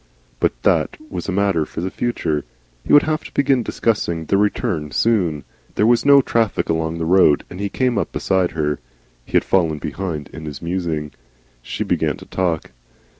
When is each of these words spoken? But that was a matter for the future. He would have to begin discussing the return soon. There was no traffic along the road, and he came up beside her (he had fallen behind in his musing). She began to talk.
But 0.39 0.63
that 0.63 0.97
was 1.11 1.29
a 1.29 1.31
matter 1.31 1.63
for 1.63 1.79
the 1.81 1.91
future. 1.91 2.43
He 2.83 2.91
would 2.91 3.03
have 3.03 3.23
to 3.23 3.33
begin 3.33 3.61
discussing 3.61 4.25
the 4.25 4.35
return 4.37 4.89
soon. 4.89 5.43
There 5.75 5.85
was 5.85 6.05
no 6.07 6.23
traffic 6.23 6.69
along 6.69 6.97
the 6.97 7.05
road, 7.05 7.43
and 7.51 7.59
he 7.59 7.69
came 7.69 7.99
up 7.99 8.11
beside 8.11 8.53
her 8.53 8.79
(he 9.25 9.33
had 9.33 9.43
fallen 9.43 9.77
behind 9.77 10.27
in 10.33 10.45
his 10.45 10.59
musing). 10.59 11.11
She 11.61 11.83
began 11.83 12.17
to 12.17 12.25
talk. 12.25 12.71